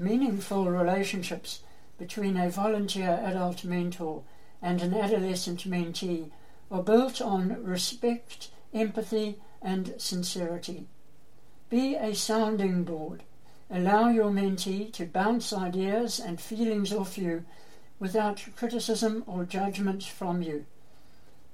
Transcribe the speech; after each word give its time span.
Meaningful 0.00 0.70
relationships 0.70 1.64
between 1.98 2.36
a 2.36 2.50
volunteer 2.50 3.20
adult 3.20 3.64
mentor 3.64 4.22
and 4.62 4.80
an 4.80 4.94
adolescent 4.94 5.68
mentee 5.68 6.30
are 6.70 6.84
built 6.84 7.20
on 7.20 7.64
respect, 7.64 8.50
empathy, 8.72 9.40
and 9.60 9.94
sincerity. 9.98 10.86
Be 11.68 11.96
a 11.96 12.14
sounding 12.14 12.84
board. 12.84 13.24
Allow 13.68 14.10
your 14.10 14.30
mentee 14.30 14.92
to 14.92 15.04
bounce 15.04 15.52
ideas 15.52 16.20
and 16.20 16.40
feelings 16.40 16.92
off 16.92 17.18
you 17.18 17.44
without 17.98 18.46
criticism 18.54 19.24
or 19.26 19.44
judgment 19.44 20.04
from 20.04 20.42
you. 20.42 20.64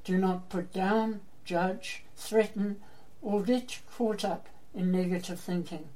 Do 0.05 0.19
not 0.19 0.51
put 0.51 0.71
down, 0.71 1.23
judge, 1.47 2.05
threaten, 2.15 2.77
or 3.23 3.43
get 3.43 3.81
caught 3.91 4.23
up 4.23 4.51
in 4.75 4.93
negative 4.93 5.41
thinking. 5.41 5.89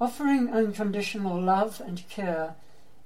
Offering 0.00 0.50
unconditional 0.50 1.40
love 1.40 1.80
and 1.80 2.08
care 2.08 2.56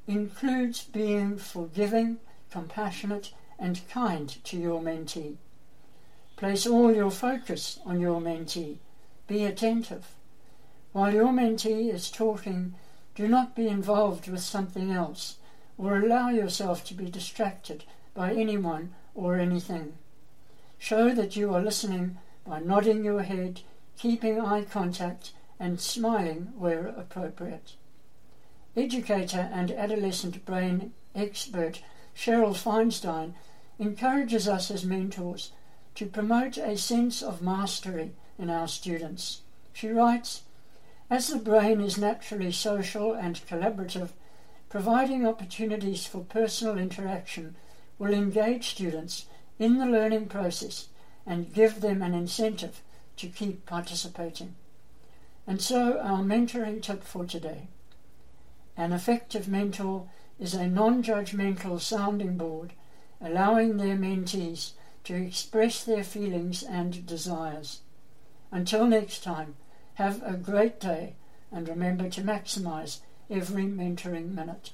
includes 0.07 0.85
being 0.85 1.37
forgiving, 1.37 2.19
compassionate, 2.51 3.33
and 3.59 3.87
kind 3.91 4.43
to 4.45 4.57
your 4.57 4.81
mentee. 4.81 5.37
Place 6.37 6.67
all 6.67 6.95
your 6.95 7.11
focus 7.11 7.79
on 7.85 8.01
your 8.01 8.21
mentee. 8.21 8.79
Be 9.27 9.45
attentive. 9.45 10.07
While 10.93 11.13
your 11.13 11.29
mentee 11.33 11.93
is 11.93 12.11
talking, 12.11 12.75
do 13.15 13.29
not 13.29 13.55
be 13.55 13.69
involved 13.69 14.29
with 14.29 14.41
something 14.41 14.91
else 14.91 15.37
or 15.77 15.99
allow 15.99 16.31
yourself 16.31 16.85
to 16.85 16.95
be 16.95 17.11
distracted 17.11 17.85
by 18.15 18.33
anyone 18.33 18.95
or 19.15 19.37
anything. 19.37 19.95
Show 20.79 21.15
that 21.15 21.37
you 21.37 21.55
are 21.55 21.61
listening 21.61 22.19
by 22.47 22.61
nodding 22.61 23.05
your 23.05 23.23
head, 23.23 23.61
keeping 23.99 24.41
eye 24.41 24.63
contact, 24.63 25.33
and 25.61 25.81
smiling 25.81 26.53
where 26.57 26.87
appropriate. 26.87 27.73
Educator 28.77 29.51
and 29.53 29.71
adolescent 29.71 30.45
brain 30.45 30.93
expert 31.15 31.83
Sheryl 32.17 32.55
Feinstein 32.55 33.35
encourages 33.79 34.49
us 34.49 34.71
as 34.71 34.85
mentors 34.85 35.53
to 35.95 36.07
promote 36.07 36.57
a 36.57 36.77
sense 36.77 37.23
of 37.23 37.43
mastery 37.43 38.13
in 38.39 38.51
our 38.51 38.69
students. 38.69 39.43
She 39.73 39.89
writes, 39.89 40.43
As 41.11 41.29
the 41.29 41.39
brain 41.39 41.81
is 41.81 41.99
naturally 41.99 42.53
social 42.53 43.13
and 43.13 43.41
collaborative, 43.47 44.11
providing 44.69 45.27
opportunities 45.27 46.07
for 46.07 46.21
personal 46.21 46.79
interaction 46.79 47.57
will 47.99 48.13
engage 48.13 48.71
students 48.71 49.27
in 49.59 49.79
the 49.79 49.87
learning 49.87 50.27
process 50.27 50.89
and 51.27 51.53
give 51.53 51.81
them 51.81 52.03
an 52.03 52.15
incentive 52.15 52.83
to 53.17 53.29
keep 53.29 53.67
participating. 53.67 54.55
And 55.49 55.63
so, 55.63 55.99
our 56.01 56.23
mentoring 56.23 56.83
tip 56.83 57.03
for 57.03 57.25
today. 57.25 57.69
An 58.77 58.93
effective 58.93 59.49
mentor 59.49 60.11
is 60.39 60.53
a 60.53 60.69
non 60.69 61.03
judgmental 61.03 61.81
sounding 61.81 62.37
board, 62.37 62.75
allowing 63.19 63.79
their 63.79 63.97
mentees 63.97 64.73
to 65.05 65.15
express 65.15 65.83
their 65.83 66.05
feelings 66.05 66.63
and 66.63 67.07
desires. 67.07 67.81
Until 68.53 68.87
next 68.87 69.25
time, 69.25 69.57
have 69.95 70.23
a 70.23 70.35
great 70.35 70.79
day 70.79 71.15
and 71.51 71.67
remember 71.67 72.11
to 72.11 72.21
maximize 72.21 72.99
every 73.31 73.65
mentoring 73.65 74.35
minute. 74.35 74.73